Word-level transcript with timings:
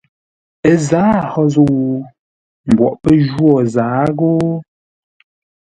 Ə 0.69 0.71
zǎa 0.87 1.19
hó 1.31 1.43
zə̂u? 1.53 1.79
Mboʼ 2.69 2.93
pə́ 3.01 3.15
jwô 3.29 3.51
zǎa 3.73 4.03
ghó? 4.17 4.31